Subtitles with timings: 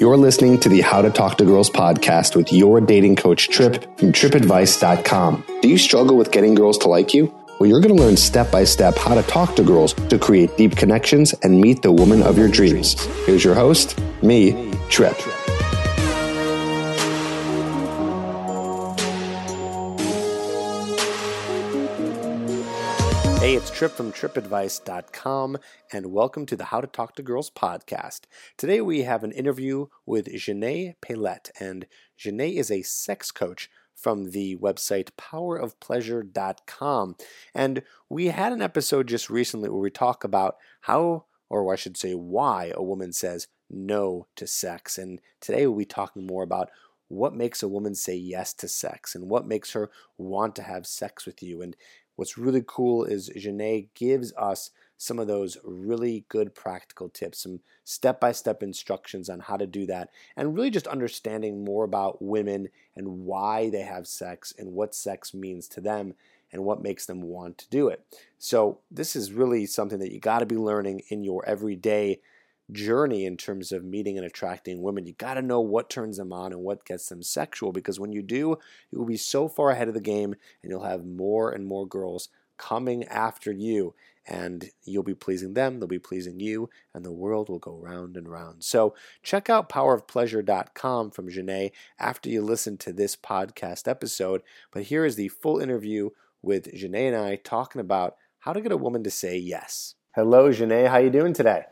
[0.00, 3.82] You're listening to the How to Talk to Girls podcast with your dating coach, Trip
[3.98, 5.44] from tripadvice.com.
[5.60, 7.30] Do you struggle with getting girls to like you?
[7.58, 10.56] Well, you're going to learn step by step how to talk to girls to create
[10.56, 12.94] deep connections and meet the woman of your dreams.
[13.26, 15.20] Here's your host, me, Trip.
[23.60, 25.58] It's Trip from tripadvice.com,
[25.92, 28.20] and welcome to the How to Talk to Girls podcast.
[28.56, 31.86] Today we have an interview with Janae Paylette, and
[32.18, 37.16] Janae is a sex coach from the website powerofpleasure.com.
[37.54, 41.98] And we had an episode just recently where we talk about how, or I should
[41.98, 44.96] say, why a woman says no to sex.
[44.96, 46.70] And today we'll be talking more about
[47.08, 50.86] what makes a woman say yes to sex and what makes her want to have
[50.86, 51.60] sex with you.
[51.60, 51.76] And
[52.20, 57.60] What's really cool is Janae gives us some of those really good practical tips, some
[57.82, 62.20] step by step instructions on how to do that, and really just understanding more about
[62.20, 66.12] women and why they have sex and what sex means to them
[66.52, 68.04] and what makes them want to do it.
[68.36, 72.20] So, this is really something that you got to be learning in your everyday
[72.72, 75.06] journey in terms of meeting and attracting women.
[75.06, 78.12] You got to know what turns them on and what gets them sexual because when
[78.12, 78.58] you do,
[78.90, 81.86] you will be so far ahead of the game and you'll have more and more
[81.86, 83.94] girls coming after you
[84.26, 88.16] and you'll be pleasing them, they'll be pleasing you, and the world will go round
[88.16, 88.62] and round.
[88.62, 94.42] So check out powerofpleasure.com from Janae after you listen to this podcast episode.
[94.70, 96.10] But here is the full interview
[96.42, 99.94] with Janae and I talking about how to get a woman to say yes.
[100.14, 100.88] Hello, Janae.
[100.88, 101.64] How you doing today?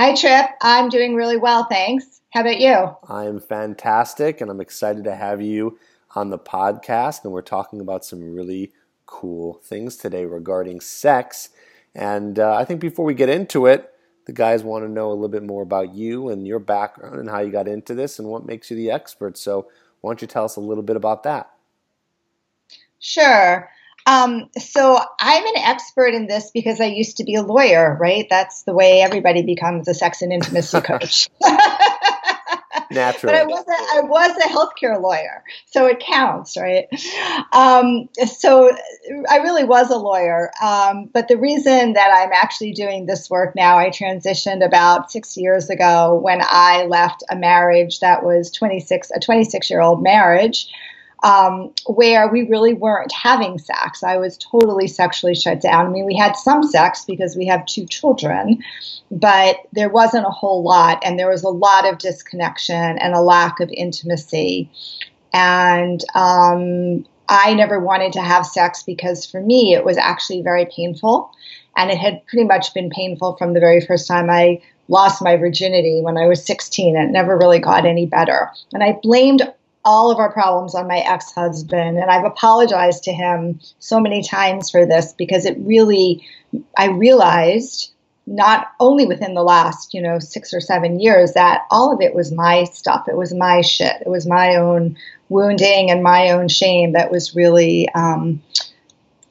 [0.00, 0.50] Hi, Trip.
[0.62, 2.20] I'm doing really well, thanks.
[2.32, 2.96] How about you?
[3.08, 5.76] I'm fantastic, and I'm excited to have you
[6.14, 7.24] on the podcast.
[7.24, 8.70] And we're talking about some really
[9.06, 11.48] cool things today regarding sex.
[11.96, 13.92] And uh, I think before we get into it,
[14.26, 17.28] the guys want to know a little bit more about you and your background and
[17.28, 19.36] how you got into this and what makes you the expert.
[19.36, 19.66] So,
[20.00, 21.50] why don't you tell us a little bit about that?
[23.00, 23.68] Sure.
[24.08, 28.26] Um, so I'm an expert in this because I used to be a lawyer, right?
[28.30, 31.28] That's the way everybody becomes a sex and intimacy coach.
[32.90, 33.34] Naturally.
[33.34, 36.86] But I was a, I was a healthcare lawyer, so it counts, right?
[37.52, 38.74] Um, so
[39.28, 40.50] I really was a lawyer.
[40.62, 45.36] Um, but the reason that I'm actually doing this work now, I transitioned about six
[45.36, 50.68] years ago when I left a marriage that was 26, a 26 year old marriage
[51.22, 54.02] um, where we really weren't having sex.
[54.02, 55.86] I was totally sexually shut down.
[55.86, 58.62] I mean, we had some sex because we have two children,
[59.10, 63.20] but there wasn't a whole lot, and there was a lot of disconnection and a
[63.20, 64.70] lack of intimacy.
[65.32, 70.66] And um, I never wanted to have sex because for me, it was actually very
[70.66, 71.30] painful.
[71.76, 75.36] And it had pretty much been painful from the very first time I lost my
[75.36, 76.96] virginity when I was 16.
[76.96, 78.50] It never really got any better.
[78.72, 79.42] And I blamed
[79.88, 81.96] all of our problems on my ex husband.
[81.96, 86.28] And I've apologized to him so many times for this because it really,
[86.76, 87.90] I realized
[88.26, 92.14] not only within the last, you know, six or seven years that all of it
[92.14, 93.08] was my stuff.
[93.08, 94.02] It was my shit.
[94.02, 94.98] It was my own
[95.30, 98.42] wounding and my own shame that was really um,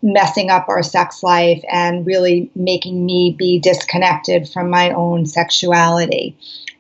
[0.02, 6.36] messing up our sex life and really making me be disconnected from my own sexuality.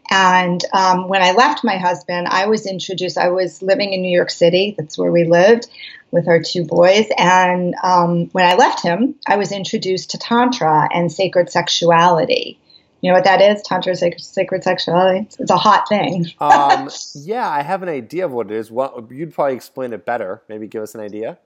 [0.09, 4.15] And um, when I left my husband, I was introduced, I was living in New
[4.15, 5.67] York City, that's where we lived
[6.11, 7.07] with our two boys.
[7.17, 12.59] And um, when I left him, I was introduced to Tantra and sacred sexuality.
[13.01, 13.61] You know what that is?
[13.61, 15.19] Tantra sacred, sacred sexuality.
[15.19, 16.27] It's, it's, a hot thing.
[16.39, 18.71] um, yeah, I have an idea of what it is.
[18.71, 20.41] Well, you'd probably explain it better.
[20.49, 21.37] Maybe give us an idea.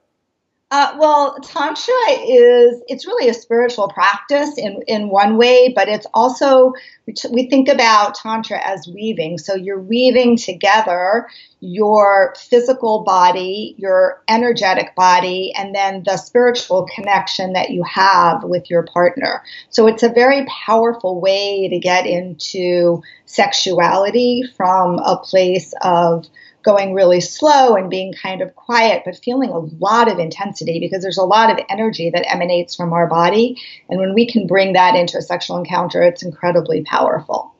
[0.71, 1.93] Uh, well, Tantra
[2.25, 6.71] is, it's really a spiritual practice in, in one way, but it's also,
[7.29, 9.37] we think about Tantra as weaving.
[9.37, 11.27] So you're weaving together
[11.59, 18.69] your physical body, your energetic body, and then the spiritual connection that you have with
[18.69, 19.43] your partner.
[19.71, 26.27] So it's a very powerful way to get into sexuality from a place of
[26.63, 31.01] going really slow and being kind of quiet, but feeling a lot of intensity because
[31.01, 33.57] there's a lot of energy that emanates from our body.
[33.89, 37.53] And when we can bring that into a sexual encounter, it's incredibly powerful.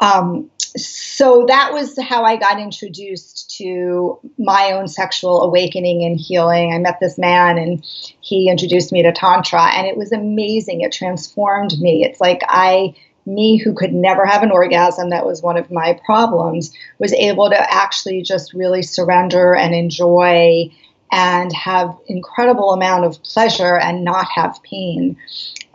[0.00, 6.72] Um, so that was how I got introduced to my own sexual awakening and healing.
[6.72, 7.84] I met this man and
[8.20, 10.82] he introduced me to Tantra, and it was amazing.
[10.82, 12.04] It transformed me.
[12.04, 12.94] It's like I
[13.28, 17.50] me who could never have an orgasm, that was one of my problems, was able
[17.50, 20.70] to actually just really surrender and enjoy
[21.10, 25.16] and have incredible amount of pleasure and not have pain.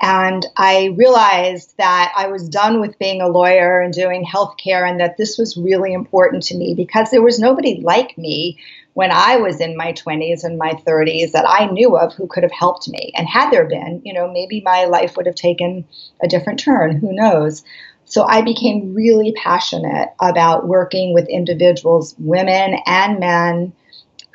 [0.01, 4.99] And I realized that I was done with being a lawyer and doing healthcare and
[4.99, 8.59] that this was really important to me because there was nobody like me
[8.93, 12.43] when I was in my 20s and my 30s that I knew of who could
[12.43, 13.11] have helped me.
[13.15, 15.85] And had there been, you know, maybe my life would have taken
[16.21, 16.97] a different turn.
[16.97, 17.63] Who knows?
[18.05, 23.73] So I became really passionate about working with individuals, women and men,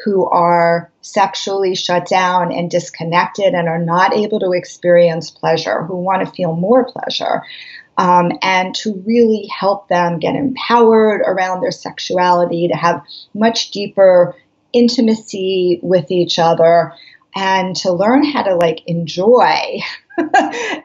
[0.04, 5.96] who are sexually shut down and disconnected and are not able to experience pleasure, who
[5.96, 7.42] want to feel more pleasure.
[7.96, 13.02] Um, and to really help them get empowered around their sexuality, to have
[13.34, 14.36] much deeper
[14.78, 16.92] intimacy with each other,
[17.34, 19.80] and to learn how to like enjoy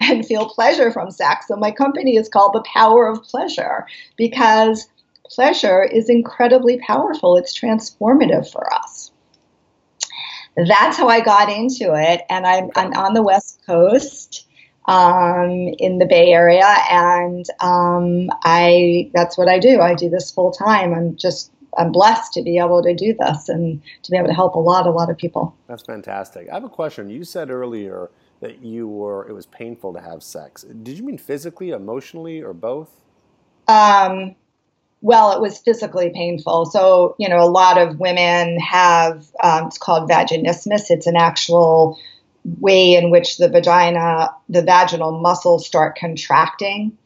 [0.01, 1.48] and feel pleasure from sex.
[1.48, 3.86] So my company is called The Power of Pleasure
[4.18, 4.88] because
[5.25, 7.38] pleasure is incredibly powerful.
[7.38, 9.12] It's transformative for us.
[10.56, 12.22] That's how I got into it.
[12.30, 14.48] And I'm, I'm on the West Coast
[14.86, 15.50] um,
[15.80, 16.68] in the Bay Area.
[16.90, 19.81] And um, I that's what I do.
[19.81, 20.94] I do this full time.
[20.94, 24.34] I'm just I'm blessed to be able to do this and to be able to
[24.34, 25.56] help a lot, a lot of people.
[25.68, 26.50] That's fantastic.
[26.50, 27.10] I have a question.
[27.10, 28.10] You said earlier
[28.42, 30.64] that you were it was painful to have sex.
[30.64, 32.90] Did you mean physically, emotionally, or both?
[33.68, 34.36] Um,
[35.02, 36.66] well, it was physically painful.
[36.66, 40.90] So you know, a lot of women have um, it's called vaginismus.
[40.90, 41.98] It's an actual
[42.60, 46.98] way in which the vagina, the vaginal muscles start contracting.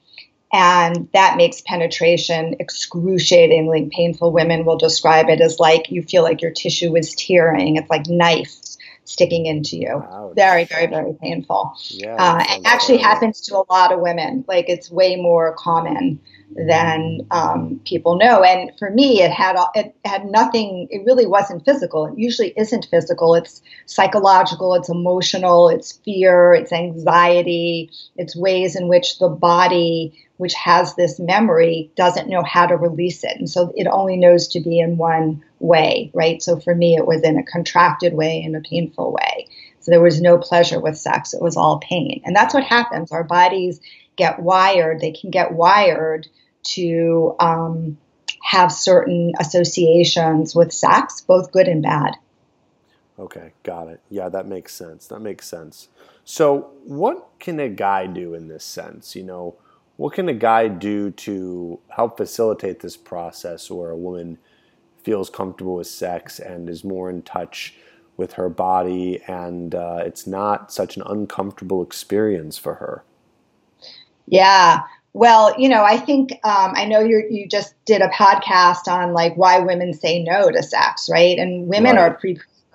[0.54, 4.32] And that makes penetration excruciatingly painful.
[4.32, 7.76] Women will describe it as like you feel like your tissue is tearing.
[7.76, 8.56] It's like knife
[9.04, 10.04] sticking into you.
[10.36, 11.76] Very, very, very painful.
[11.90, 14.46] Yeah, uh, it actually happens to a lot of women.
[14.48, 16.20] Like it's way more common
[16.56, 18.44] than um, people know.
[18.44, 20.88] And for me, it had it had nothing.
[20.90, 22.06] It really wasn't physical.
[22.08, 23.36] It usually isn't physical.
[23.36, 24.74] It's psychological.
[24.76, 25.70] It's emotional.
[25.70, 26.54] It's fear.
[26.54, 27.92] It's anxiety.
[28.16, 33.24] It's ways in which the body, which has this memory, doesn't know how to release
[33.24, 36.12] it, and so it only knows to be in one way.
[36.14, 36.42] Right.
[36.42, 39.48] So for me, it was in a contracted way, in a painful way.
[39.80, 41.34] So there was no pleasure with sex.
[41.34, 43.12] It was all pain, and that's what happens.
[43.12, 43.80] Our bodies
[44.16, 46.28] get wired, they can get wired
[46.64, 47.98] to um,
[48.44, 52.16] have certain associations with sex, both good and bad.
[53.20, 54.02] Okay, got it.
[54.10, 55.08] Yeah, that makes sense.
[55.08, 55.88] That makes sense.
[56.24, 59.16] So, what can a guy do in this sense?
[59.16, 59.56] You know,
[59.98, 64.38] what can a guy do to help facilitate this process where a woman
[65.04, 67.76] feels comfortable with sex and is more in touch
[68.16, 73.04] with her body and uh, it's not such an uncomfortable experience for her?
[74.28, 74.84] Yeah.
[75.14, 79.14] Well, you know, I think um, I know you you just did a podcast on
[79.14, 81.40] like why women say no to sex, right?
[81.40, 82.12] And women right.
[82.12, 82.14] are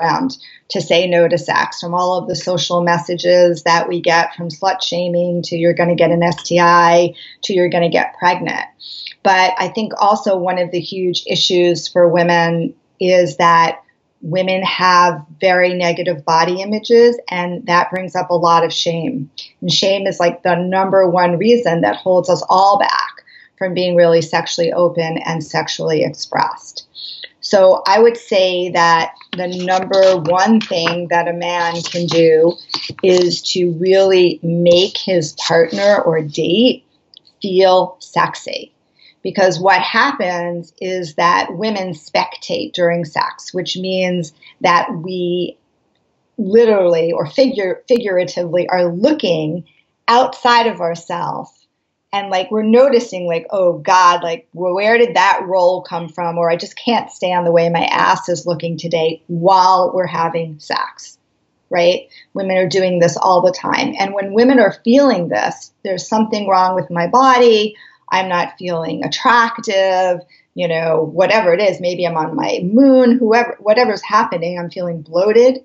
[0.02, 0.36] pre-programmed
[0.68, 4.48] to say no to sex from all of the social messages that we get from
[4.48, 8.64] slut shaming to you're going to get an STI to you're going to get pregnant.
[9.22, 13.82] But I think also one of the huge issues for women is that
[14.20, 19.28] women have very negative body images, and that brings up a lot of shame.
[19.60, 23.24] And shame is like the number one reason that holds us all back
[23.58, 26.86] from being really sexually open and sexually expressed.
[27.42, 32.54] So I would say that the number one thing that a man can do
[33.02, 36.84] is to really make his partner or date
[37.42, 38.72] feel sexy.
[39.22, 45.56] Because what happens is that women spectate during sex, which means that we
[46.38, 49.64] literally or figure figuratively are looking
[50.08, 51.61] outside of ourselves
[52.12, 56.38] and like we're noticing like oh god like where did that roll come from?
[56.38, 60.58] Or i just can't stand the way my ass is looking today while we're having
[60.58, 61.18] sex
[61.72, 62.08] right?
[62.34, 63.94] Women are doing this all the time.
[63.98, 67.74] And when women are feeling this there's something wrong with my body.
[68.10, 70.20] I'm not feeling attractive,
[70.54, 75.00] you know, whatever it is, maybe I'm on my moon, whoever, whatever's happening, I'm feeling
[75.00, 75.64] bloated.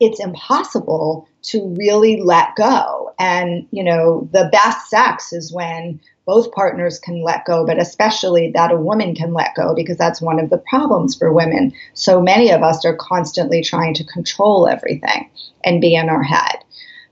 [0.00, 3.14] It's impossible to really let go.
[3.18, 8.52] And, you know, the best sex is when both partners can let go, but especially
[8.52, 11.72] that a woman can let go because that's one of the problems for women.
[11.94, 15.30] So many of us are constantly trying to control everything
[15.64, 16.58] and be in our head.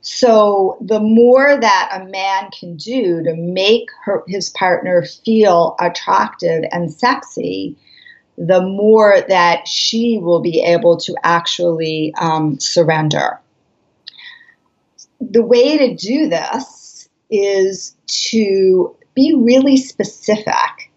[0.03, 6.65] So the more that a man can do to make her, his partner feel attractive
[6.73, 7.77] and sexy,
[8.41, 13.39] the more that she will be able to actually um, surrender.
[15.21, 20.91] The way to do this is to be really specific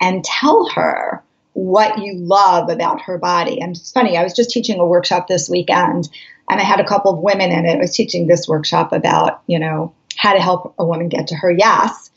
[0.00, 3.60] and tell her what you love about her body.
[3.60, 6.08] And it's funny, I was just teaching a workshop this weekend
[6.50, 7.76] and I had a couple of women in it.
[7.76, 11.36] I was teaching this workshop about, you know, how to help a woman get to
[11.36, 12.10] her yes.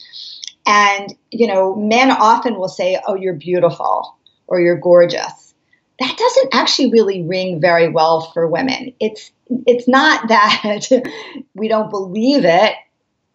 [0.65, 4.15] And, you know, men often will say, oh, you're beautiful
[4.47, 5.53] or you're gorgeous.
[5.99, 8.93] That doesn't actually really ring very well for women.
[8.99, 9.31] It's
[9.67, 10.87] it's not that
[11.53, 12.73] we don't believe it,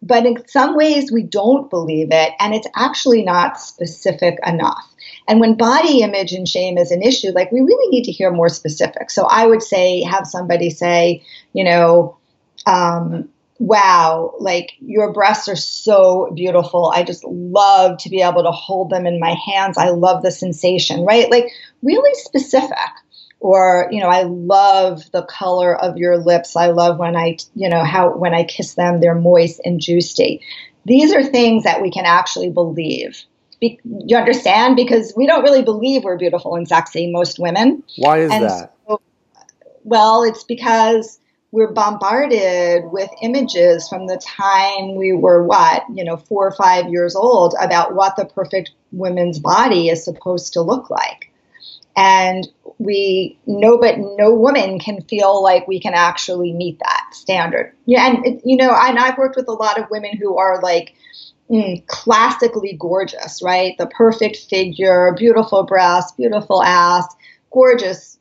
[0.01, 4.85] but in some ways we don't believe it, and it's actually not specific enough.
[5.27, 8.31] And when body image and shame is an issue, like we really need to hear
[8.31, 9.11] more specific.
[9.11, 11.23] So I would say, have somebody say,
[11.53, 12.17] you know,
[12.65, 16.91] um, wow, like your breasts are so beautiful.
[16.93, 19.77] I just love to be able to hold them in my hands.
[19.77, 21.29] I love the sensation, right?
[21.29, 21.49] Like
[21.81, 22.77] really specific.
[23.39, 26.55] Or, you know, I love the color of your lips.
[26.55, 30.41] I love when I, you know, how when I kiss them, they're moist and juicy.
[30.85, 33.23] These are things that we can actually believe.
[33.59, 34.75] Be, you understand?
[34.75, 37.83] Because we don't really believe we're beautiful and sexy, most women.
[37.97, 38.73] Why is and that?
[38.87, 39.01] So,
[39.83, 41.19] well, it's because
[41.51, 46.89] we're bombarded with images from the time we were what you know four or five
[46.89, 51.31] years old about what the perfect woman's body is supposed to look like.
[51.95, 52.47] And
[52.79, 57.73] we know but no woman can feel like we can actually meet that standard.
[57.85, 60.95] Yeah and you know and i've worked with a lot of women who are like
[61.49, 63.75] mm, classically gorgeous right?
[63.77, 67.05] The perfect figure beautiful breasts beautiful ass
[67.51, 68.19] gorgeous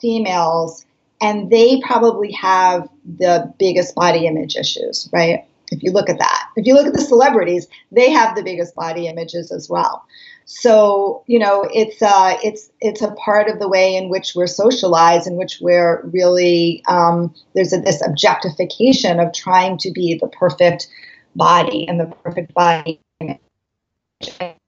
[0.00, 0.85] females
[1.20, 5.44] and they probably have the biggest body image issues, right?
[5.72, 8.74] If you look at that, if you look at the celebrities, they have the biggest
[8.76, 10.04] body images as well.
[10.44, 14.46] So you know, it's uh, it's it's a part of the way in which we're
[14.46, 20.28] socialized, in which we're really um, there's a, this objectification of trying to be the
[20.28, 20.86] perfect
[21.34, 23.40] body and the perfect body image.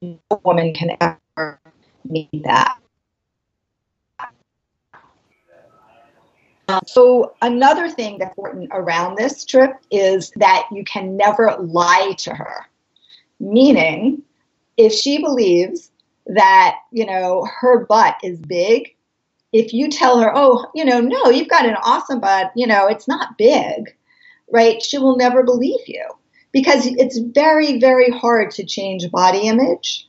[0.03, 1.61] No woman can ever
[2.05, 2.77] meet that.
[6.69, 12.15] Um, so another thing that's important around this trip is that you can never lie
[12.19, 12.67] to her.
[13.41, 14.23] Meaning,
[14.77, 15.91] if she believes
[16.27, 18.95] that, you know, her butt is big,
[19.53, 22.87] if you tell her, oh, you know, no, you've got an awesome butt, you know,
[22.87, 23.97] it's not big,
[24.53, 24.83] right?
[24.83, 26.05] She will never believe you
[26.53, 30.07] because it's very, very hard to change body image.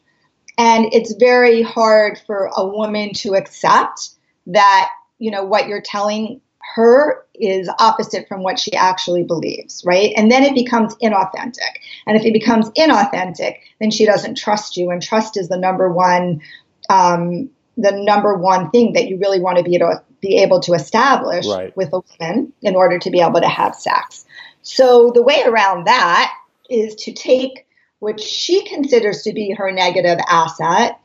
[0.57, 4.09] And it's very hard for a woman to accept
[4.47, 4.89] that,
[5.19, 6.41] you know, what you're telling
[6.75, 10.13] her is opposite from what she actually believes, right?
[10.15, 11.77] And then it becomes inauthentic.
[12.05, 14.91] And if it becomes inauthentic, then she doesn't trust you.
[14.91, 16.41] And trust is the number one,
[16.89, 20.59] um, the number one thing that you really want to be able to be able
[20.59, 21.75] to establish right.
[21.77, 24.25] with a woman in order to be able to have sex.
[24.63, 26.33] So the way around that
[26.69, 27.65] is to take
[27.99, 30.99] what she considers to be her negative asset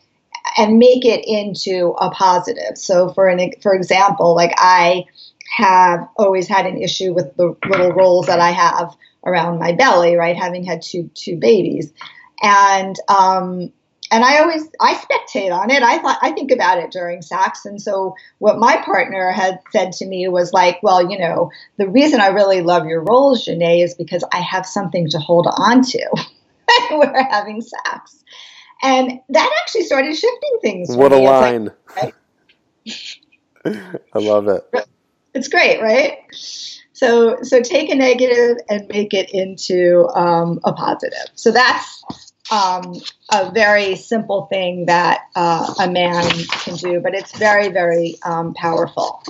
[0.57, 2.77] and make it into a positive.
[2.77, 5.05] So for an for example, like I
[5.51, 10.17] have always had an issue with the little rolls that I have around my belly,
[10.17, 10.37] right?
[10.37, 11.93] Having had two two babies,
[12.43, 13.73] and um,
[14.11, 15.83] and I always I spectate on it.
[15.83, 19.93] I thought I think about it during sex, and so what my partner had said
[19.93, 23.83] to me was like, well, you know, the reason I really love your rolls, Janae,
[23.83, 26.09] is because I have something to hold on to
[26.91, 28.25] when we're having sex,
[28.83, 30.97] and that actually started shifting things.
[30.97, 31.71] What a line!
[31.97, 32.15] Like,
[33.67, 33.99] right?
[34.15, 34.89] I love it.
[35.35, 36.19] It's great, right?
[36.93, 41.27] So, so take a negative and make it into um, a positive.
[41.35, 42.05] So that's
[42.53, 42.95] um,
[43.33, 48.55] a very simple thing that uh, a man can do, but it's very, very um,
[48.55, 49.23] powerful.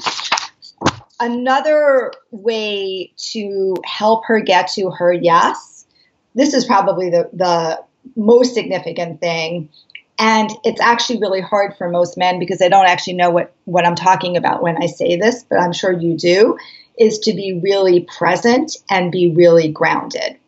[1.19, 5.87] Another way to help her get to her yes,
[6.35, 7.83] this is probably the, the
[8.15, 9.71] most significant thing
[10.19, 13.87] and it's actually really hard for most men because they don't actually know what, what
[13.87, 16.57] I'm talking about when I say this, but I'm sure you do,
[16.99, 20.39] is to be really present and be really grounded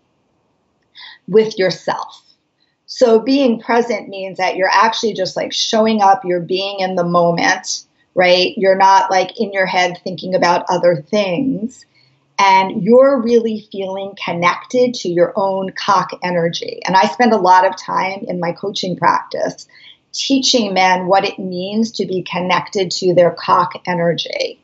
[1.26, 2.22] with yourself.
[2.86, 7.04] So being present means that you're actually just like showing up, you're being in the
[7.04, 8.56] moment, right?
[8.56, 11.84] You're not like in your head thinking about other things
[12.38, 16.80] and you're really feeling connected to your own cock energy.
[16.86, 19.66] And I spend a lot of time in my coaching practice
[20.16, 24.58] teaching men what it means to be connected to their cock energy.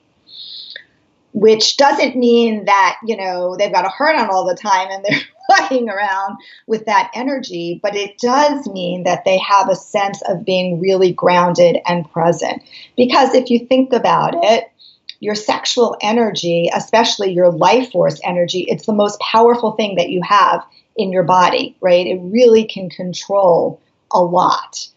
[1.34, 5.04] Which doesn't mean that, you know, they've got a heart on all the time and
[5.04, 5.20] they're
[5.68, 6.36] flying around
[6.66, 11.12] with that energy, but it does mean that they have a sense of being really
[11.12, 12.62] grounded and present.
[12.96, 14.71] Because if you think about it,
[15.22, 20.20] your sexual energy, especially your life force energy, it's the most powerful thing that you
[20.20, 20.64] have
[20.96, 22.08] in your body, right?
[22.08, 24.88] It really can control a lot.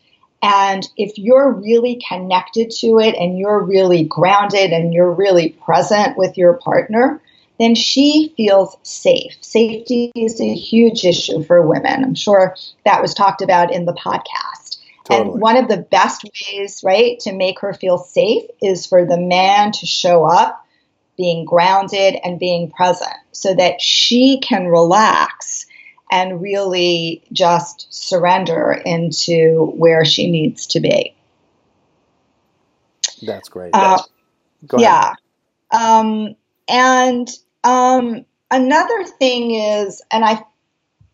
[0.42, 6.18] And if you're really connected to it and you're really grounded and you're really present
[6.18, 7.22] with your partner,
[7.60, 9.38] then she feels safe.
[9.42, 12.04] Safety is a huge issue for women.
[12.04, 14.65] I'm sure that was talked about in the podcast.
[15.06, 15.34] Totally.
[15.34, 19.20] And one of the best ways, right, to make her feel safe is for the
[19.20, 20.66] man to show up
[21.16, 25.68] being grounded and being present so that she can relax
[26.12, 31.16] and really just surrender into where she needs to be.
[33.22, 33.72] That's great.
[33.74, 34.02] Uh,
[34.78, 35.14] yeah.
[35.72, 36.36] Um,
[36.68, 37.30] and
[37.64, 40.44] um, another thing is, and I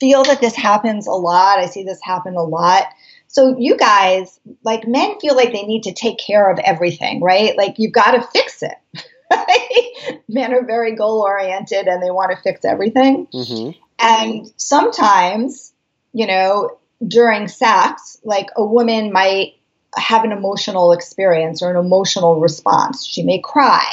[0.02, 2.88] feel that this happens a lot, I see this happen a lot.
[3.28, 7.56] So, you guys, like men, feel like they need to take care of everything, right?
[7.56, 10.18] Like, you've got to fix it.
[10.28, 13.28] Men are very goal oriented and they want to fix everything.
[13.28, 13.80] Mm-hmm.
[14.00, 15.72] And sometimes,
[16.14, 16.78] you know,
[17.08, 19.54] during sex, like a woman might
[19.96, 23.06] have an emotional experience or an emotional response.
[23.06, 23.88] She may cry.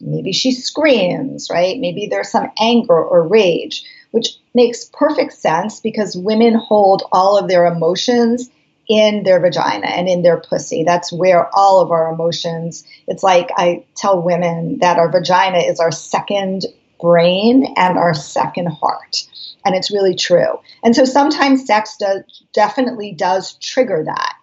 [0.00, 1.78] Maybe she screams, right?
[1.78, 7.48] Maybe there's some anger or rage, which makes perfect sense because women hold all of
[7.48, 8.50] their emotions
[8.88, 10.84] in their vagina and in their pussy.
[10.84, 15.80] That's where all of our emotions, it's like I tell women that our vagina is
[15.80, 16.66] our second
[17.00, 19.26] brain and our second heart.
[19.64, 20.60] And it's really true.
[20.82, 24.36] And so sometimes sex does, definitely does trigger that.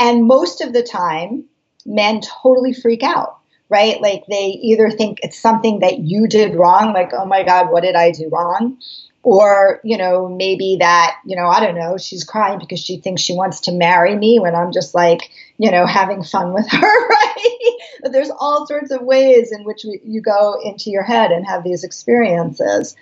[0.00, 1.44] And most of the time,
[1.86, 3.38] men totally freak out,
[3.68, 4.00] right?
[4.00, 7.82] Like they either think it's something that you did wrong, like, oh my God, what
[7.82, 8.78] did I do wrong?
[9.28, 13.20] Or you know maybe that you know i don't know she's crying because she thinks
[13.20, 17.08] she wants to marry me when i'm just like you know having fun with her
[17.38, 17.78] right?
[18.12, 21.64] There's all sorts of ways in which we, you go into your head and have
[21.64, 22.96] these experiences.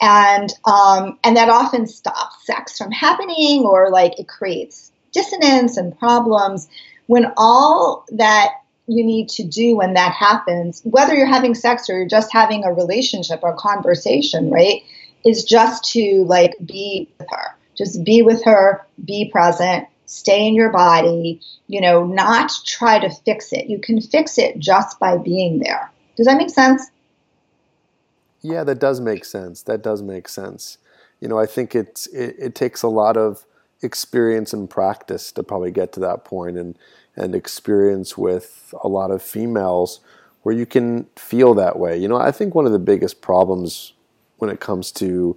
[0.00, 5.98] And um, and that often stops sex from happening or like it creates dissonance and
[5.98, 6.68] problems.
[7.06, 8.50] When all that
[8.88, 12.62] you need to do when that happens whether you're having sex or you're just having
[12.62, 14.84] a relationship or conversation right
[15.26, 17.56] is just to like be with her.
[17.76, 23.10] Just be with her, be present, stay in your body, you know, not try to
[23.10, 23.66] fix it.
[23.66, 25.90] You can fix it just by being there.
[26.16, 26.90] Does that make sense?
[28.40, 29.62] Yeah, that does make sense.
[29.62, 30.78] That does make sense.
[31.20, 33.44] You know, I think it's it, it takes a lot of
[33.82, 36.78] experience and practice to probably get to that point and
[37.16, 40.00] and experience with a lot of females
[40.42, 41.98] where you can feel that way.
[41.98, 43.94] You know, I think one of the biggest problems
[44.38, 45.36] when it comes to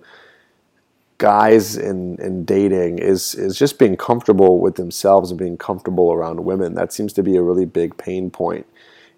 [1.19, 6.43] guys and, and dating is is just being comfortable with themselves and being comfortable around
[6.45, 6.73] women.
[6.73, 8.65] That seems to be a really big pain point,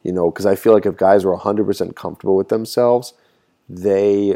[0.04, 3.14] you know, because I feel like if guys were 100% comfortable with themselves,
[3.70, 4.36] they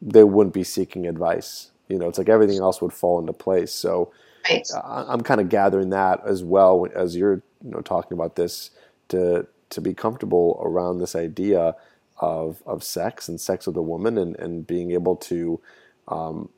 [0.00, 1.70] they wouldn't be seeking advice.
[1.88, 3.72] You know, it's like everything else would fall into place.
[3.72, 4.12] So
[4.48, 4.66] right.
[4.72, 8.70] Uh, I'm kind of gathering that as well as you're you know talking about this
[9.08, 11.74] to to be comfortable around this idea
[12.20, 15.60] of, of sex and sex with a woman and, and being able to
[16.08, 16.50] um,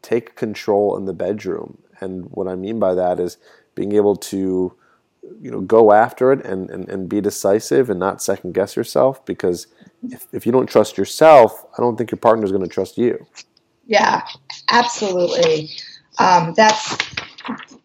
[0.00, 1.78] take control in the bedroom.
[2.00, 3.36] And what I mean by that is
[3.74, 4.74] being able to
[5.40, 9.24] you know go after it and, and, and be decisive and not second guess yourself
[9.24, 9.68] because
[10.02, 12.98] if, if you don't trust yourself, I don't think your partner is going to trust
[12.98, 13.24] you.
[13.86, 14.22] Yeah,
[14.70, 15.70] absolutely.
[16.18, 16.96] Um, that's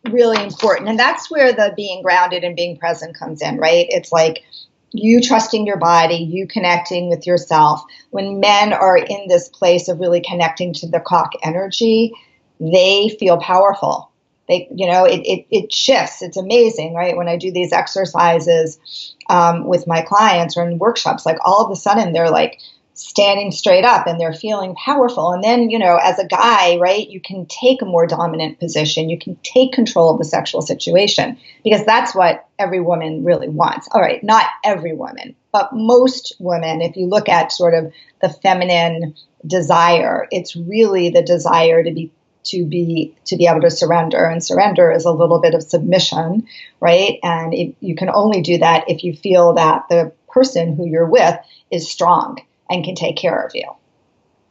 [0.10, 0.90] really important.
[0.90, 3.88] And that's where the being grounded and being present comes in, right?
[3.90, 4.44] It's like
[4.92, 7.82] you trusting your body, you connecting with yourself.
[8.12, 12.14] When men are in this place of really connecting to the cock energy,
[12.60, 14.12] they feel powerful.
[14.48, 16.22] They, you know, it, it, it shifts.
[16.22, 17.18] It's amazing, right?
[17.18, 21.72] When I do these exercises um, with my clients or in workshops, like all of
[21.72, 22.60] a sudden they're like,
[22.98, 25.32] standing straight up and they're feeling powerful.
[25.32, 29.10] And then, you know, as a guy, right, you can take a more dominant position.
[29.10, 33.88] You can take control of the sexual situation because that's what every woman really wants.
[33.92, 38.30] All right, not every woman, but most women, if you look at sort of the
[38.30, 42.12] feminine desire, it's really the desire to be
[42.46, 46.48] to be to be able to surrender and surrender is a little bit of submission
[46.80, 50.86] right and it, you can only do that if you feel that the person who
[50.86, 51.38] you're with
[51.72, 53.70] is strong and can take care of you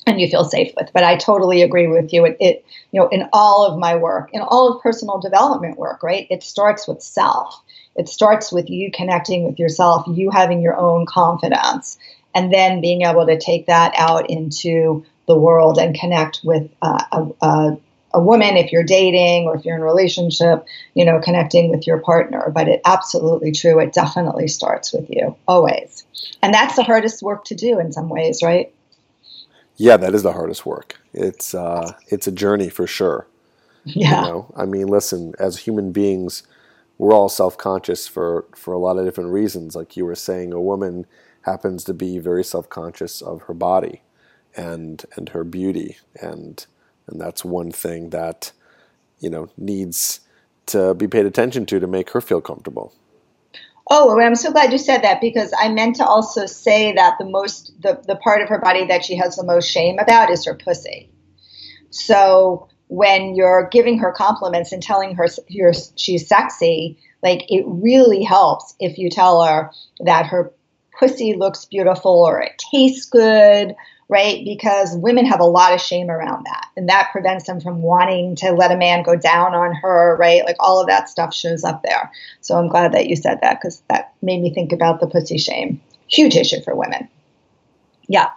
[0.07, 0.91] and you feel safe with.
[0.93, 2.25] But I totally agree with you.
[2.25, 6.03] It, it, you know, in all of my work, in all of personal development work,
[6.03, 6.27] right?
[6.31, 7.61] It starts with self.
[7.97, 11.99] It starts with you connecting with yourself, you having your own confidence,
[12.35, 17.03] and then being able to take that out into the world and connect with uh,
[17.11, 17.79] a, a,
[18.17, 21.87] a woman if you're dating or if you're in a relationship, you know, connecting with
[21.87, 22.51] your partner.
[22.53, 23.79] But it absolutely true.
[23.79, 26.05] It definitely starts with you always.
[26.43, 28.73] And that's the hardest work to do in some ways, right?
[29.77, 30.99] Yeah, that is the hardest work.
[31.13, 33.27] It's uh, it's a journey for sure.
[33.85, 34.23] Yeah.
[34.23, 34.55] You know?
[34.57, 36.43] I mean, listen, as human beings,
[36.97, 39.77] we're all self-conscious for for a lot of different reasons.
[39.77, 41.07] Like you were saying, a woman
[41.43, 44.01] happens to be very self-conscious of her body
[44.57, 46.67] and and her beauty and
[47.09, 48.53] and that's one thing that
[49.19, 50.21] you know needs
[50.67, 52.93] to be paid attention to to make her feel comfortable.
[53.89, 57.25] Oh, I'm so glad you said that because I meant to also say that the
[57.25, 60.45] most the, the part of her body that she has the most shame about is
[60.45, 61.11] her pussy.
[61.91, 68.23] So when you're giving her compliments and telling her you're, she's sexy, like it really
[68.23, 70.53] helps if you tell her that her
[70.99, 73.75] pussy looks beautiful or it tastes good
[74.09, 74.45] right?
[74.45, 78.37] Because women have a lot of shame around that, and that prevents them from wanting
[78.37, 80.45] to let a man go down on her, right?
[80.45, 82.11] Like all of that stuff shows up there.
[82.41, 85.39] So I'm glad that you said that because that made me think about the pussy
[85.39, 85.81] shame.
[86.09, 87.09] Huge issue for women.
[88.09, 88.31] Yeah.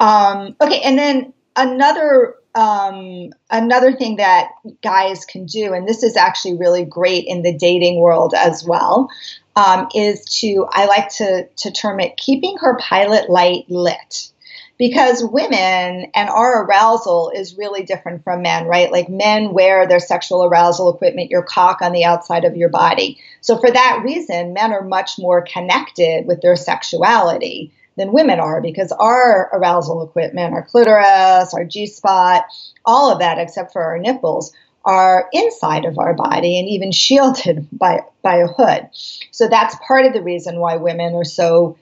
[0.00, 4.50] Um, okay, and then another um, another thing that
[4.82, 9.08] guys can do, and this is actually really great in the dating world as well,
[9.56, 14.30] um, is to I like to to term it keeping her pilot light lit
[14.78, 18.90] because women and our arousal is really different from men, right?
[18.90, 23.20] Like men wear their sexual arousal equipment, your cock on the outside of your body.
[23.40, 28.60] So for that reason, men are much more connected with their sexuality than women are
[28.60, 32.44] because our arousal equipment, our clitoris, our G spot,
[32.84, 34.52] all of that except for our nipples
[34.84, 38.88] are inside of our body and even shielded by by a hood.
[39.30, 41.76] So that's part of the reason why women are so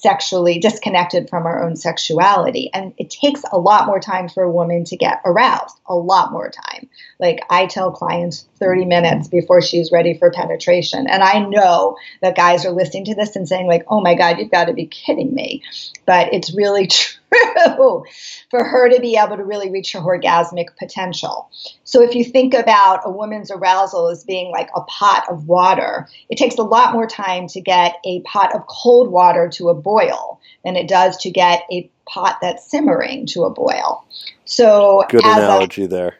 [0.00, 2.70] sexually disconnected from our own sexuality.
[2.72, 6.32] And it takes a lot more time for a woman to get aroused, a lot
[6.32, 6.88] more time.
[7.18, 11.06] Like I tell clients 30 minutes before she's ready for penetration.
[11.08, 14.38] And I know that guys are listening to this and saying, like, oh my God,
[14.38, 15.62] you've got to be kidding me.
[16.04, 18.04] But it's really true
[18.50, 21.50] for her to be able to really reach her orgasmic potential.
[21.84, 26.08] So if you think about a woman's arousal as being like a pot of water,
[26.28, 29.74] it takes a lot more time to get a pot of cold water to a
[29.74, 34.04] boil than it does to get a pot that's simmering to a boil.
[34.44, 36.18] So good analogy there.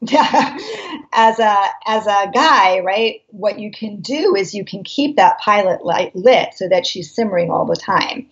[0.10, 0.56] Yeah,
[1.12, 3.22] as a as a guy, right?
[3.30, 7.12] What you can do is you can keep that pilot light lit so that she's
[7.12, 8.28] simmering all the time.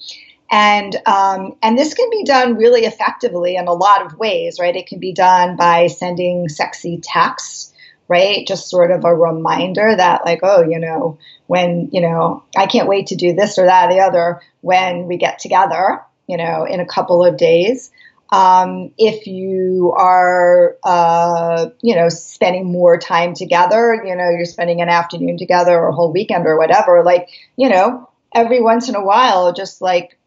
[0.50, 4.76] And um, and this can be done really effectively in a lot of ways, right?
[4.76, 7.74] It can be done by sending sexy texts,
[8.06, 8.46] right?
[8.46, 12.88] Just sort of a reminder that, like, oh, you know, when you know, I can't
[12.88, 16.64] wait to do this or that or the other when we get together, you know,
[16.64, 17.90] in a couple of days.
[18.30, 24.80] Um, if you are, uh, you know, spending more time together, you know, you're spending
[24.80, 28.96] an afternoon together or a whole weekend or whatever, like, you know, every once in
[28.96, 30.18] a while, just like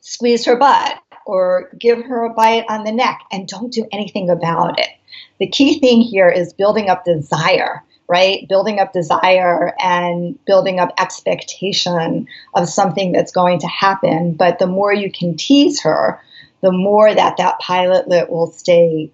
[0.00, 4.30] squeeze her butt or give her a bite on the neck and don't do anything
[4.30, 4.88] about it.
[5.38, 8.48] The key thing here is building up desire, right?
[8.48, 14.34] Building up desire and building up expectation of something that's going to happen.
[14.34, 16.20] But the more you can tease her,
[16.62, 19.10] the more that that pilot lit will stay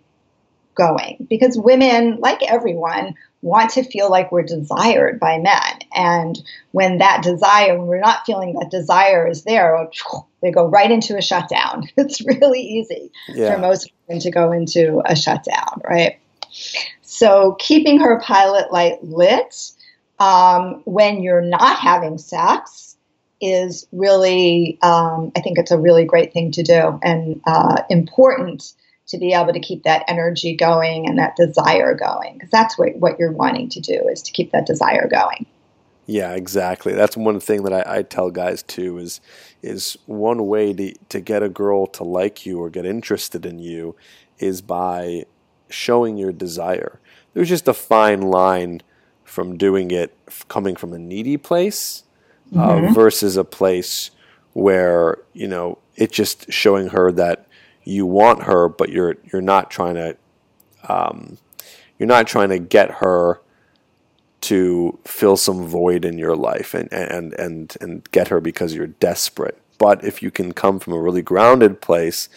[0.74, 1.26] going.
[1.28, 5.80] Because women, like everyone, want to feel like we're desired by men.
[5.94, 9.88] And when that desire, when we're not feeling that desire is there,
[10.42, 11.88] they go right into a shutdown.
[11.96, 13.54] It's really easy yeah.
[13.54, 16.18] for most women to go into a shutdown, right?
[17.02, 19.72] So keeping her pilot light lit
[20.18, 22.85] um, when you're not having sex
[23.40, 28.72] is really, um, I think it's a really great thing to do and uh, important
[29.08, 32.96] to be able to keep that energy going and that desire going because that's what,
[32.96, 35.46] what you're wanting to do is to keep that desire going.
[36.06, 36.92] Yeah exactly.
[36.92, 39.20] That's one thing that I, I tell guys too is
[39.62, 43.58] is one way to, to get a girl to like you or get interested in
[43.58, 43.96] you
[44.38, 45.24] is by
[45.68, 47.00] showing your desire.
[47.34, 48.82] There's just a fine line
[49.24, 50.16] from doing it
[50.48, 52.04] coming from a needy place
[52.52, 52.86] mm-hmm.
[52.86, 54.10] uh, versus a place
[54.52, 57.46] where you know it's just showing her that
[57.84, 60.16] you want her, but you're you're not trying to
[60.88, 61.38] um,
[61.98, 63.40] you're not trying to get her
[64.42, 68.86] to fill some void in your life and, and and and get her because you're
[68.86, 69.58] desperate.
[69.78, 72.28] But if you can come from a really grounded place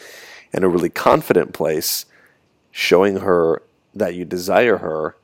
[0.52, 2.06] and a really confident place,
[2.72, 3.62] showing her
[3.94, 5.16] that you desire her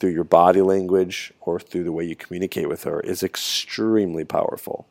[0.00, 4.86] through your body language or through the way you communicate with her is extremely powerful.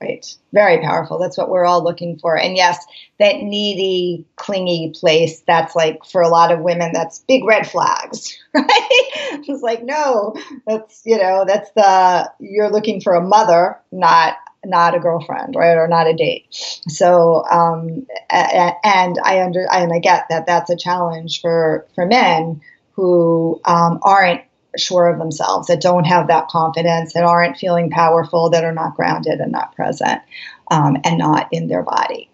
[0.00, 0.26] Right.
[0.52, 1.18] Very powerful.
[1.18, 2.36] That's what we're all looking for.
[2.36, 2.84] And yes,
[3.20, 8.36] that needy, clingy place, that's like for a lot of women, that's big red flags,
[8.54, 8.66] right?
[8.68, 10.34] it's like, no,
[10.66, 15.76] that's, you know, that's the, you're looking for a mother, not, not a girlfriend, right?
[15.76, 16.46] Or not a date.
[16.88, 22.60] So, um, and I under, and I get that that's a challenge for, for men
[22.92, 24.42] who, um, aren't
[24.76, 28.96] sure of themselves, that don't have that confidence, that aren't feeling powerful, that are not
[28.96, 30.22] grounded and not present,
[30.70, 32.30] um, and not in their body.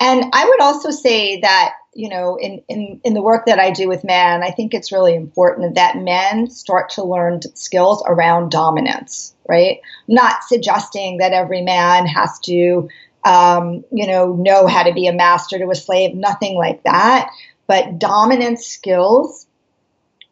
[0.00, 3.70] And I would also say that you know, in, in, in the work that I
[3.70, 8.50] do with men, I think it's really important that men start to learn skills around
[8.50, 9.80] dominance, right?
[10.08, 12.88] Not suggesting that every man has to,
[13.24, 17.30] um, you know, know how to be a master to a slave, nothing like that.
[17.66, 19.46] But dominance skills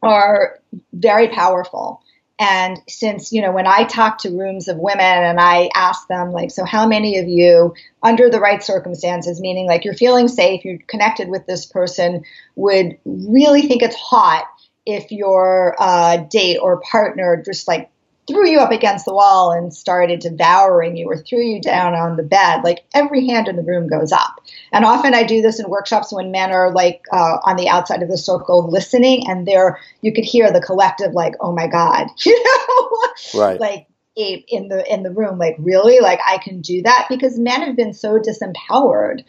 [0.02, 0.58] are
[0.92, 2.02] very powerful.
[2.38, 6.32] And since, you know, when I talk to rooms of women and I ask them,
[6.32, 10.64] like, so how many of you, under the right circumstances, meaning like you're feeling safe,
[10.64, 12.24] you're connected with this person,
[12.56, 14.46] would really think it's hot
[14.86, 17.90] if your uh, date or partner just like
[18.30, 22.16] threw you up against the wall and started devouring you or threw you down on
[22.16, 24.40] the bed, like every hand in the room goes up.
[24.72, 28.02] And often I do this in workshops when men are like uh, on the outside
[28.02, 32.08] of the circle listening, and they're you could hear the collective like, "Oh my god,"
[32.24, 33.60] you know, right?
[33.60, 37.06] Like in the in the room, like really, like I can do that?
[37.08, 39.24] Because men have been so disempowered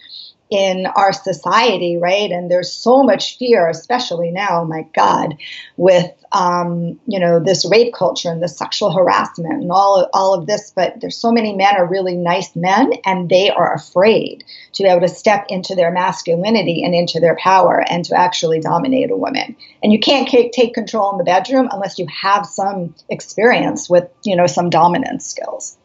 [0.51, 2.29] in our society, right?
[2.29, 5.37] And there's so much fear, especially now, my God,
[5.77, 10.47] with um, you know this rape culture and the sexual harassment and all all of
[10.47, 10.71] this.
[10.75, 14.89] But there's so many men are really nice men, and they are afraid to be
[14.89, 19.15] able to step into their masculinity and into their power and to actually dominate a
[19.15, 19.55] woman.
[19.81, 24.35] And you can't take control in the bedroom unless you have some experience with you
[24.35, 25.77] know some dominance skills.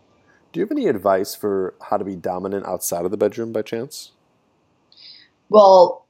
[0.52, 3.62] Do you have any advice for how to be dominant outside of the bedroom by
[3.62, 4.12] chance?
[5.48, 6.06] Well,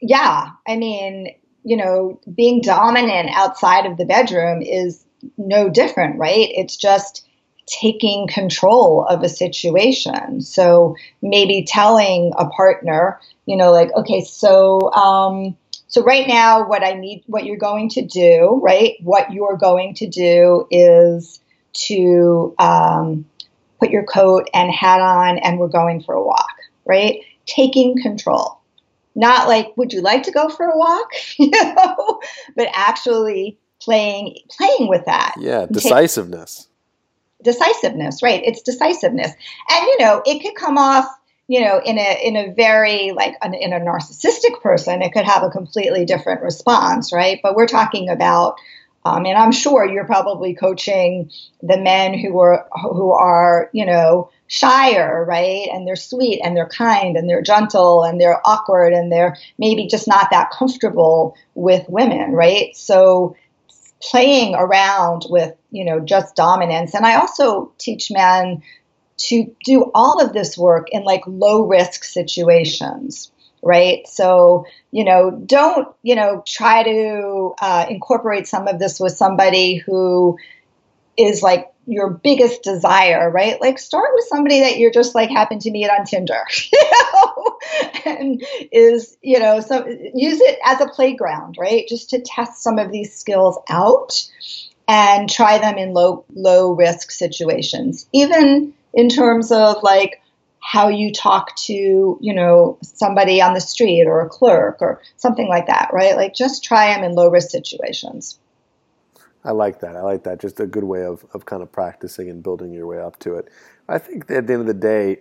[0.00, 0.50] yeah.
[0.66, 5.04] I mean, you know, being dominant outside of the bedroom is
[5.36, 6.48] no different, right?
[6.52, 7.26] It's just
[7.66, 10.40] taking control of a situation.
[10.40, 15.56] So maybe telling a partner, you know, like, okay, so, um,
[15.88, 18.94] so right now, what I need, what you're going to do, right?
[19.02, 21.40] What you're going to do is
[21.86, 23.26] to um,
[23.80, 26.54] put your coat and hat on, and we're going for a walk,
[26.86, 27.20] right?
[27.46, 28.57] Taking control
[29.18, 31.10] not like would you like to go for a walk?
[31.38, 32.20] You know?
[32.56, 35.34] But actually playing playing with that.
[35.38, 36.68] Yeah decisiveness.
[37.42, 38.42] Decisiveness right.
[38.44, 39.32] It's decisiveness.
[39.70, 41.06] And you know it could come off
[41.48, 45.24] you know in a in a very like an, in a narcissistic person it could
[45.24, 47.40] have a completely different response right?
[47.42, 48.56] But we're talking about
[49.04, 51.30] um, and i'm sure you're probably coaching
[51.62, 55.68] the men who are who are you know shyer, right?
[55.70, 59.86] And they're sweet and they're kind and they're gentle and they're awkward and they're maybe
[59.86, 62.74] just not that comfortable with women, right?
[62.74, 63.36] So
[64.00, 66.94] playing around with, you know, just dominance.
[66.94, 68.62] And I also teach men
[69.18, 73.30] to do all of this work in like low risk situations
[73.62, 74.06] right?
[74.06, 79.76] So, you know, don't, you know, try to uh, incorporate some of this with somebody
[79.76, 80.38] who
[81.18, 83.60] is like your biggest desire, right?
[83.60, 87.58] Like start with somebody that you're just like happened to meet on Tinder, you know,
[88.06, 91.86] and is, you know, so use it as a playground, right?
[91.88, 94.12] Just to test some of these skills out
[94.86, 98.06] and try them in low low risk situations.
[98.12, 100.22] Even in terms of like
[100.60, 105.48] how you talk to, you know, somebody on the street or a clerk or something
[105.48, 106.16] like that, right?
[106.16, 108.38] Like just try them in low risk situations.
[109.48, 109.96] I like that.
[109.96, 110.40] I like that.
[110.40, 113.36] Just a good way of, of kind of practicing and building your way up to
[113.36, 113.48] it.
[113.88, 115.20] I think at the end of the day,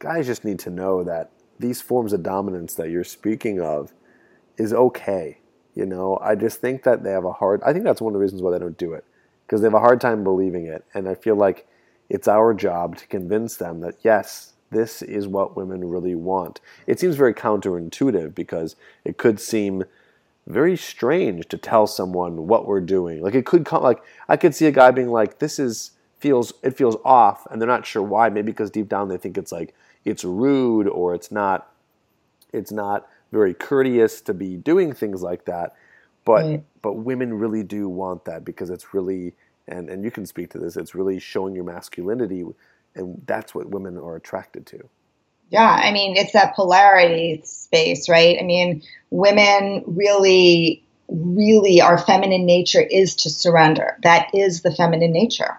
[0.00, 1.30] guys just need to know that
[1.60, 3.92] these forms of dominance that you're speaking of
[4.56, 5.38] is okay.
[5.76, 7.62] You know, I just think that they have a hard.
[7.64, 9.04] I think that's one of the reasons why they don't do it
[9.46, 11.68] because they have a hard time believing it, and I feel like
[12.08, 16.60] it's our job to convince them that yes, this is what women really want.
[16.88, 19.84] It seems very counterintuitive because it could seem
[20.50, 23.22] very strange to tell someone what we're doing.
[23.22, 26.52] Like it could come like I could see a guy being like, "This is feels
[26.62, 28.28] it feels off," and they're not sure why.
[28.28, 31.72] Maybe because deep down they think it's like it's rude or it's not
[32.52, 35.76] it's not very courteous to be doing things like that.
[36.24, 36.64] But right.
[36.82, 39.34] but women really do want that because it's really
[39.68, 40.76] and and you can speak to this.
[40.76, 42.44] It's really showing your masculinity,
[42.94, 44.88] and that's what women are attracted to.
[45.50, 48.38] Yeah, I mean, it's that polarity space, right?
[48.40, 53.98] I mean, women really, really, our feminine nature is to surrender.
[54.04, 55.58] That is the feminine nature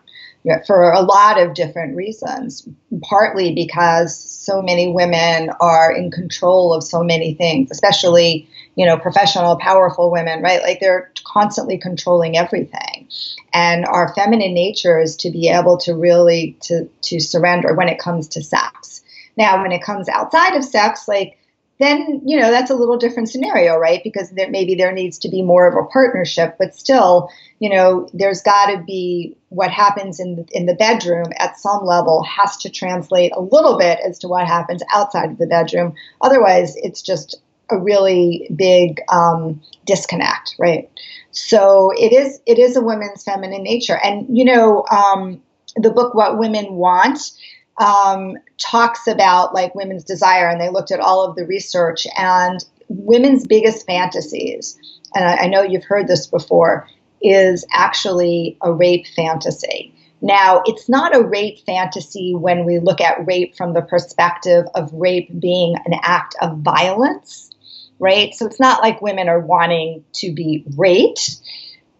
[0.65, 2.67] for a lot of different reasons.
[3.04, 8.97] Partly because so many women are in control of so many things, especially, you know,
[8.97, 10.62] professional, powerful women, right?
[10.63, 13.08] Like they're constantly controlling everything.
[13.54, 17.99] And our feminine nature is to be able to really to to surrender when it
[17.99, 18.90] comes to sex
[19.38, 21.38] now, when it comes outside of sex, like
[21.82, 24.02] then you know that's a little different scenario, right?
[24.04, 28.08] Because there, maybe there needs to be more of a partnership, but still, you know,
[28.13, 32.56] there's got to be what happens in the, in the bedroom at some level has
[32.58, 35.94] to translate a little bit as to what happens outside of the bedroom.
[36.22, 37.41] Otherwise, it's just
[37.72, 40.89] a really big um, disconnect, right?
[41.32, 45.41] So it is it is a woman's feminine nature, and you know, um,
[45.78, 47.32] the book "What Women Want."
[47.77, 52.63] Um, talks about like women's desire, and they looked at all of the research and
[52.88, 54.77] women's biggest fantasies.
[55.15, 56.88] And I, I know you've heard this before
[57.21, 59.93] is actually a rape fantasy.
[60.21, 64.93] Now, it's not a rape fantasy when we look at rape from the perspective of
[64.93, 67.49] rape being an act of violence,
[67.97, 68.34] right?
[68.36, 71.38] So it's not like women are wanting to be raped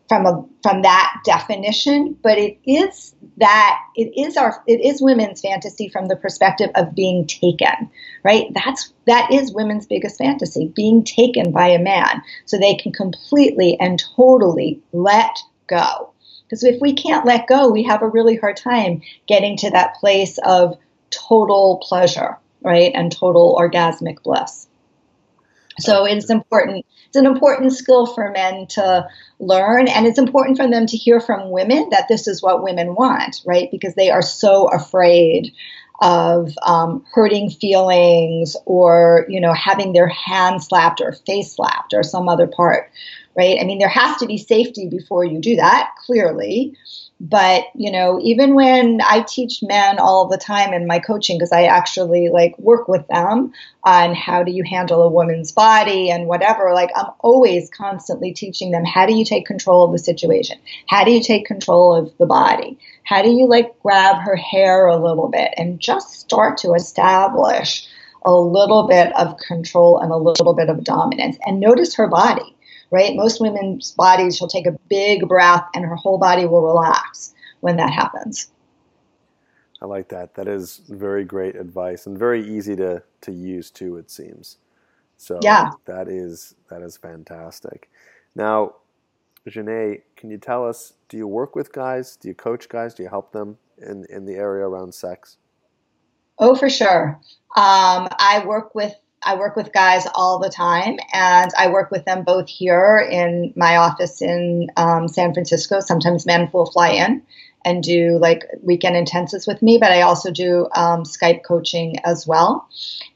[0.08, 5.42] from a from that definition, but it is that it is our it is women's
[5.42, 7.90] fantasy from the perspective of being taken,
[8.24, 8.46] right?
[8.54, 13.78] That's that is women's biggest fantasy, being taken by a man so they can completely
[13.80, 16.14] and totally let go.
[16.44, 19.96] Because if we can't let go, we have a really hard time getting to that
[19.96, 20.78] place of
[21.10, 22.92] total pleasure, right?
[22.94, 24.68] And total orgasmic bliss.
[25.80, 26.86] So it's important.
[27.08, 29.08] It's an important skill for men to
[29.40, 32.96] learn, and it's important for them to hear from women that this is what women
[32.96, 33.70] want, right?
[33.72, 35.54] Because they are so afraid
[36.02, 42.04] of um, hurting feelings or you know having their hand slapped or face slapped or
[42.04, 42.92] some other part,
[43.36, 43.58] right?
[43.60, 46.76] I mean, there has to be safety before you do that, clearly.
[47.24, 51.52] But, you know, even when I teach men all the time in my coaching, because
[51.52, 56.26] I actually like work with them on how do you handle a woman's body and
[56.26, 60.58] whatever, like I'm always constantly teaching them how do you take control of the situation?
[60.88, 62.80] How do you take control of the body?
[63.04, 67.88] How do you like grab her hair a little bit and just start to establish
[68.26, 72.56] a little bit of control and a little bit of dominance and notice her body
[72.92, 73.16] right?
[73.16, 77.78] Most women's bodies, she'll take a big breath and her whole body will relax when
[77.78, 78.52] that happens.
[79.82, 80.36] I like that.
[80.36, 84.58] That is very great advice and very easy to, to use too, it seems.
[85.18, 85.72] So yeah.
[85.86, 87.90] that is that is fantastic.
[88.36, 88.76] Now,
[89.48, 92.16] Janae, can you tell us, do you work with guys?
[92.16, 92.94] Do you coach guys?
[92.94, 95.38] Do you help them in, in the area around sex?
[96.38, 97.20] Oh, for sure.
[97.56, 102.06] Um, I work with I work with guys all the time, and I work with
[102.06, 105.80] them both here in my office in um, San Francisco.
[105.80, 107.22] Sometimes men will fly in
[107.64, 112.26] and do like weekend intensives with me, but I also do um, Skype coaching as
[112.26, 112.68] well.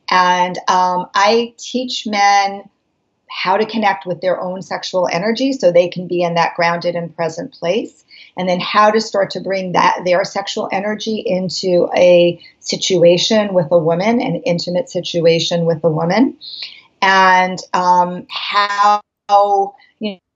[0.09, 2.69] And um, I teach men
[3.29, 6.95] how to connect with their own sexual energy so they can be in that grounded
[6.95, 8.05] and present place
[8.38, 13.67] and then how to start to bring that their sexual energy into a situation with
[13.71, 16.38] a woman, an intimate situation with a woman,
[17.01, 19.01] and um, how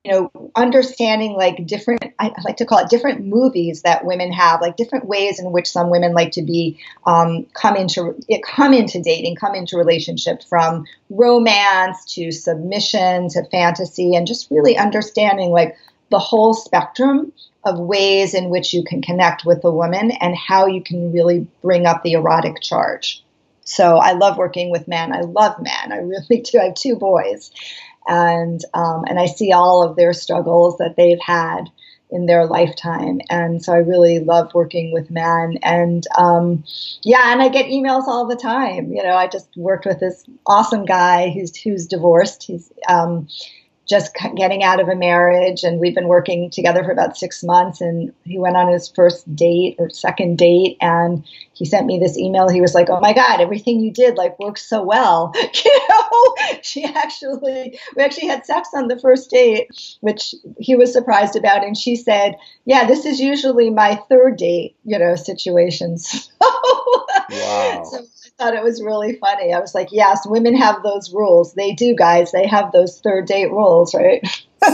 [0.04, 4.62] you know understanding like different I like to call it different movies that women have,
[4.62, 9.02] like different ways in which some women like to be um, come into come into
[9.02, 15.76] dating, come into relationship from romance to submission to fantasy, and just really understanding like
[16.12, 17.32] the whole spectrum
[17.66, 21.46] of ways in which you can connect with a woman and how you can really
[21.62, 23.24] bring up the erotic charge.
[23.70, 25.14] So I love working with men.
[25.14, 25.92] I love men.
[25.92, 26.60] I really do.
[26.60, 27.52] I have two boys,
[28.10, 31.70] and um, and I see all of their struggles that they've had
[32.12, 35.60] in their lifetime, and so I really love working with men.
[35.62, 36.64] And um,
[37.04, 38.92] yeah, and I get emails all the time.
[38.92, 42.44] You know, I just worked with this awesome guy who's who's divorced.
[42.44, 43.28] He's um,
[43.90, 47.82] just getting out of a marriage and we've been working together for about six months
[47.82, 52.18] and he went on his first date or second date and he sent me this
[52.18, 52.48] email.
[52.48, 55.34] He was like oh my god everything you did like works so well.
[55.66, 56.36] You know?
[56.62, 61.66] She actually we actually had sex on the first date which he was surprised about
[61.66, 67.84] and she said yeah this is usually my third date you know situations wow.
[67.84, 68.06] so
[68.40, 69.54] thought it was really funny.
[69.54, 71.54] I was like, yes, women have those rules.
[71.54, 72.32] They do, guys.
[72.32, 74.26] They have those third date rules, right?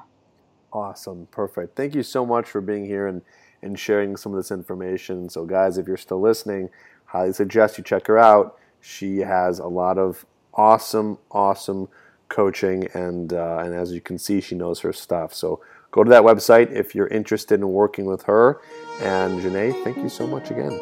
[0.72, 1.28] Awesome.
[1.32, 1.76] Perfect.
[1.76, 3.22] Thank you so much for being here and,
[3.62, 5.30] and sharing some of this information.
[5.30, 6.70] So, guys, if you're still listening,
[7.06, 8.58] highly suggest you check her out.
[8.80, 11.90] She has a lot of awesome, awesome
[12.30, 15.34] coaching, and uh, and as you can see, she knows her stuff.
[15.34, 15.62] So
[15.92, 18.62] go to that website if you're interested in working with her.
[19.02, 20.80] And Janae, thank you so much again.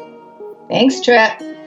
[0.68, 1.57] Thanks, Trip.